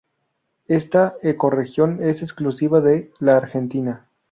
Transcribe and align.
Esta 0.65 1.13
ecorregión 1.21 1.99
es 2.03 2.23
exclusiva 2.23 2.81
de 2.81 3.11
la 3.19 3.37
Argentina. 3.37 4.07